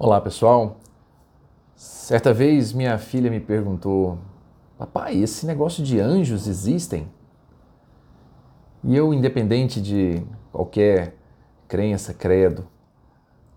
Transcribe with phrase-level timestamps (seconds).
[0.00, 0.76] Olá pessoal,
[1.74, 4.16] certa vez minha filha me perguntou:
[4.78, 7.08] Papai, esse negócio de anjos existem?
[8.84, 10.22] E eu, independente de
[10.52, 11.16] qualquer
[11.66, 12.64] crença, credo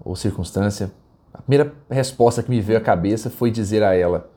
[0.04, 0.92] ou circunstância,
[1.32, 4.28] a primeira resposta que me veio à cabeça foi dizer a ela: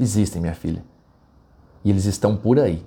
[0.00, 0.84] Existem, minha filha,
[1.84, 2.84] e eles estão por aí.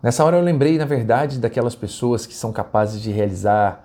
[0.00, 3.84] Nessa hora eu lembrei, na verdade, daquelas pessoas que são capazes de realizar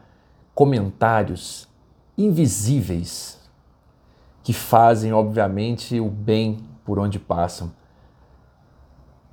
[0.53, 1.73] comentários
[2.17, 3.39] invisíveis
[4.43, 7.71] que fazem, obviamente, o bem por onde passam.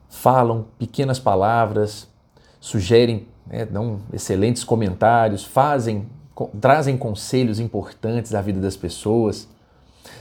[0.09, 2.09] Falam pequenas palavras,
[2.59, 6.09] sugerem, né, dão excelentes comentários, fazem,
[6.61, 9.49] trazem conselhos importantes à vida das pessoas.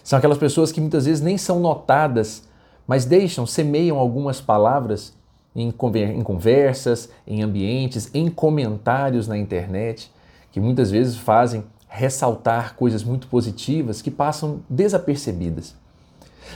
[0.04, 2.48] São aquelas pessoas que muitas vezes nem são notadas,
[2.86, 5.14] mas deixam, semeiam algumas palavras
[5.56, 10.12] em conversas, em ambientes, em comentários na internet,
[10.52, 15.76] que muitas vezes fazem ressaltar coisas muito positivas que passam desapercebidas.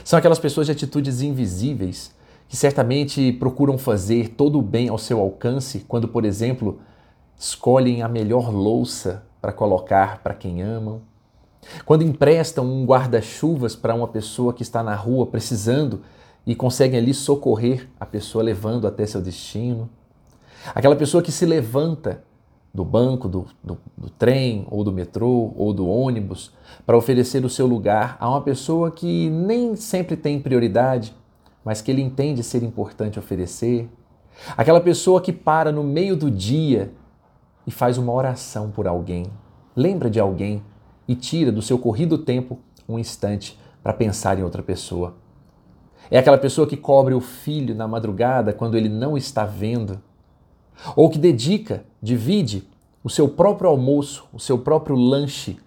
[0.02, 2.10] São aquelas pessoas de atitudes invisíveis
[2.48, 6.80] que certamente procuram fazer todo o bem ao seu alcance quando, por exemplo,
[7.38, 11.02] escolhem a melhor louça para colocar para quem amam,
[11.84, 16.00] quando emprestam um guarda-chuvas para uma pessoa que está na rua precisando
[16.46, 19.90] e conseguem ali socorrer a pessoa levando até seu destino.
[20.74, 22.24] Aquela pessoa que se levanta
[22.76, 26.52] do banco, do, do, do, trem, ou do metrô, ou do ônibus,
[26.84, 31.14] para oferecer o seu lugar a uma pessoa que nem sempre tem prioridade,
[31.64, 33.88] mas que ele entende ser importante oferecer.
[34.56, 36.92] Aquela pessoa que para no meio do dia
[37.66, 39.24] e faz uma oração por alguém,
[39.74, 40.62] lembra de alguém
[41.08, 45.14] e tira do seu corrido tempo um instante para pensar em outra pessoa.
[46.10, 50.00] É aquela pessoa que cobre o filho na madrugada quando ele não está vendo
[50.94, 52.68] ou que dedica, divide
[53.02, 55.58] o seu próprio almoço, o seu próprio lanche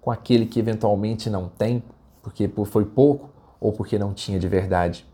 [0.00, 1.82] com aquele que eventualmente não tem,
[2.22, 5.06] porque foi pouco ou porque não tinha de verdade.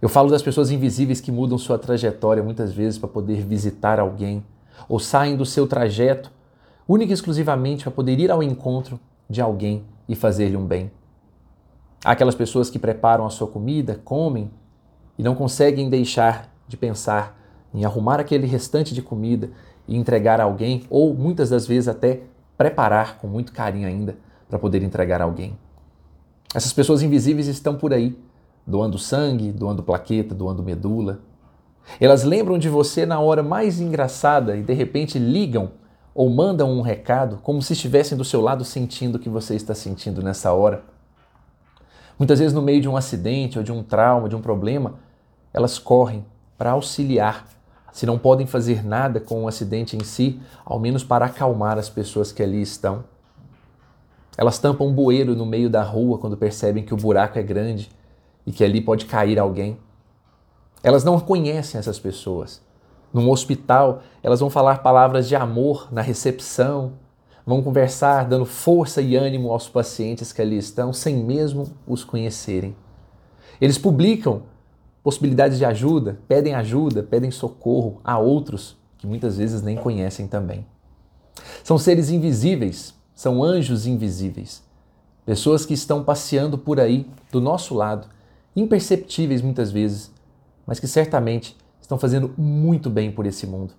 [0.00, 4.44] Eu falo das pessoas invisíveis que mudam sua trajetória muitas vezes para poder visitar alguém,
[4.88, 6.30] ou saem do seu trajeto
[6.86, 10.90] única e exclusivamente para poder ir ao encontro de alguém e fazer-lhe um bem.
[12.04, 14.50] Há aquelas pessoas que preparam a sua comida, comem
[15.18, 17.37] e não conseguem deixar de pensar
[17.72, 19.50] em arrumar aquele restante de comida
[19.86, 22.22] e entregar a alguém, ou muitas das vezes até
[22.56, 24.16] preparar com muito carinho ainda
[24.48, 25.56] para poder entregar a alguém.
[26.54, 28.18] Essas pessoas invisíveis estão por aí,
[28.66, 31.20] doando sangue, doando plaqueta, doando medula.
[32.00, 35.70] Elas lembram de você na hora mais engraçada e de repente ligam
[36.14, 39.74] ou mandam um recado como se estivessem do seu lado sentindo o que você está
[39.74, 40.82] sentindo nessa hora.
[42.18, 44.94] Muitas vezes, no meio de um acidente ou de um trauma, de um problema,
[45.54, 46.26] elas correm
[46.56, 47.46] para auxiliar
[47.92, 51.88] se não podem fazer nada com o acidente em si, ao menos para acalmar as
[51.88, 53.04] pessoas que ali estão.
[54.36, 57.90] Elas tampam um bueiro no meio da rua quando percebem que o buraco é grande
[58.46, 59.78] e que ali pode cair alguém.
[60.82, 62.62] Elas não conhecem essas pessoas.
[63.12, 66.92] Num hospital, elas vão falar palavras de amor na recepção,
[67.44, 72.76] vão conversar dando força e ânimo aos pacientes que ali estão, sem mesmo os conhecerem.
[73.60, 74.42] Eles publicam
[75.08, 80.66] possibilidades de ajuda, pedem ajuda, pedem socorro a outros que muitas vezes nem conhecem também.
[81.64, 84.62] São seres invisíveis, são anjos invisíveis.
[85.24, 88.06] Pessoas que estão passeando por aí, do nosso lado,
[88.54, 90.12] imperceptíveis muitas vezes,
[90.66, 93.72] mas que certamente estão fazendo muito bem por esse mundo.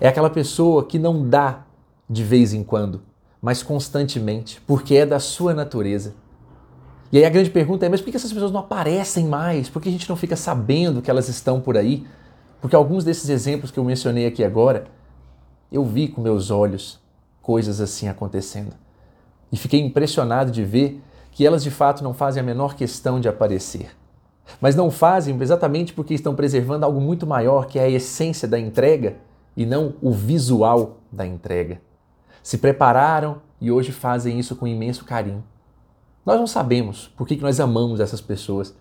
[0.00, 1.66] É aquela pessoa que não dá
[2.08, 3.02] de vez em quando,
[3.42, 6.14] mas constantemente, porque é da sua natureza
[7.12, 9.68] e aí a grande pergunta é: mas por que essas pessoas não aparecem mais?
[9.68, 12.06] Por que a gente não fica sabendo que elas estão por aí?
[12.60, 14.86] Porque alguns desses exemplos que eu mencionei aqui agora,
[15.72, 17.00] eu vi com meus olhos
[17.40, 18.74] coisas assim acontecendo.
[19.50, 23.28] E fiquei impressionado de ver que elas de fato não fazem a menor questão de
[23.28, 23.90] aparecer.
[24.60, 28.58] Mas não fazem exatamente porque estão preservando algo muito maior, que é a essência da
[28.58, 29.16] entrega
[29.56, 31.80] e não o visual da entrega.
[32.42, 35.44] Se prepararam e hoje fazem isso com imenso carinho.
[36.24, 38.74] Nós não sabemos por que nós amamos essas pessoas,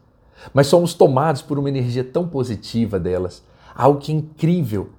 [0.53, 3.44] mas somos tomados por uma energia tão positiva delas,
[3.75, 4.89] algo que é incrível,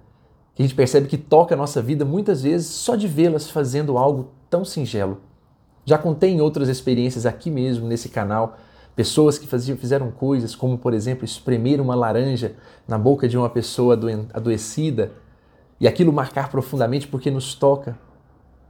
[0.55, 3.97] que a gente percebe que toca a nossa vida muitas vezes só de vê-las fazendo
[3.97, 5.21] algo tão singelo.
[5.85, 8.57] Já contei em outras experiências aqui mesmo nesse canal
[8.95, 12.55] pessoas que faziam, fizeram coisas como, por exemplo, espremer uma laranja
[12.87, 13.99] na boca de uma pessoa
[14.35, 15.13] adoecida
[15.81, 17.97] e aquilo marcar profundamente porque nos toca.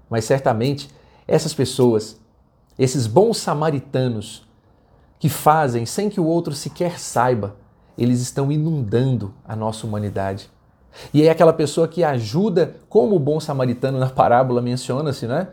[0.09, 0.89] Mas certamente
[1.27, 2.20] essas pessoas
[2.83, 4.49] esses bons samaritanos
[5.19, 7.55] que fazem sem que o outro sequer saiba,
[7.97, 10.51] eles estão inundando a nossa humanidade.
[11.13, 15.49] E é aquela pessoa que ajuda, como o bom samaritano na parábola menciona-se, né?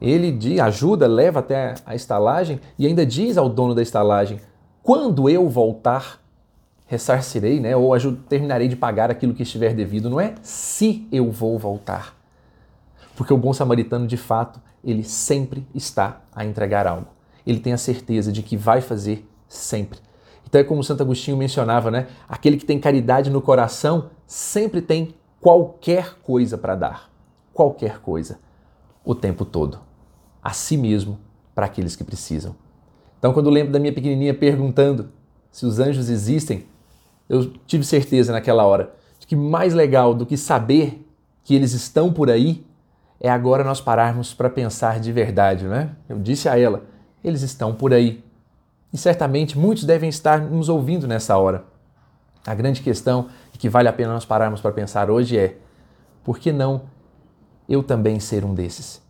[0.00, 4.40] ele ajuda, leva até a estalagem e ainda diz ao dono da estalagem:
[4.82, 6.20] quando eu voltar,
[6.86, 7.90] ressarcirei, né, ou
[8.28, 10.10] terminarei de pagar aquilo que estiver devido.
[10.10, 12.14] Não é se eu vou voltar.
[13.16, 17.08] Porque o bom samaritano, de fato, ele sempre está a entregar algo.
[17.46, 19.98] Ele tem a certeza de que vai fazer sempre.
[20.46, 22.06] Então é como Santo Agostinho mencionava, né?
[22.28, 27.10] Aquele que tem caridade no coração sempre tem qualquer coisa para dar.
[27.52, 28.38] Qualquer coisa.
[29.04, 29.80] O tempo todo.
[30.42, 31.18] A si mesmo
[31.54, 32.54] para aqueles que precisam.
[33.18, 35.10] Então, quando eu lembro da minha pequenininha perguntando
[35.50, 36.66] se os anjos existem,
[37.28, 41.06] eu tive certeza naquela hora de que mais legal do que saber
[41.42, 42.64] que eles estão por aí
[43.20, 45.90] é agora nós pararmos para pensar de verdade, né?
[46.08, 46.82] Eu disse a ela,
[47.22, 48.22] eles estão por aí.
[48.92, 51.64] E certamente muitos devem estar nos ouvindo nessa hora.
[52.46, 55.56] A grande questão e que vale a pena nós pararmos para pensar hoje é:
[56.22, 56.82] por que não
[57.68, 59.02] eu também ser um desses?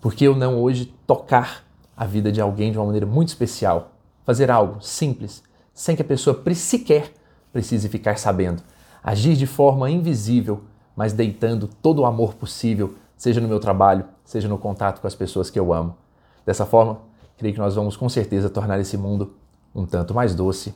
[0.00, 1.64] Por que eu não hoje tocar
[1.96, 3.92] a vida de alguém de uma maneira muito especial?
[4.24, 7.12] Fazer algo simples, sem que a pessoa sequer
[7.52, 8.62] precise ficar sabendo.
[9.02, 10.62] Agir de forma invisível,
[10.96, 15.14] mas deitando todo o amor possível, seja no meu trabalho, seja no contato com as
[15.14, 15.96] pessoas que eu amo.
[16.44, 16.98] Dessa forma,
[17.38, 19.36] creio que nós vamos com certeza tornar esse mundo
[19.72, 20.74] um tanto mais doce,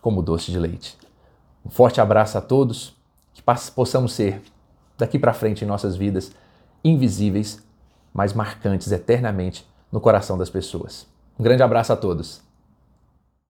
[0.00, 0.96] como doce de leite.
[1.66, 2.96] Um forte abraço a todos,
[3.34, 3.42] que
[3.74, 4.42] possamos ser,
[4.96, 6.32] daqui para frente em nossas vidas,
[6.82, 7.62] invisíveis,
[8.10, 11.06] mas marcantes eternamente no coração das pessoas.
[11.38, 12.40] Um grande abraço a todos.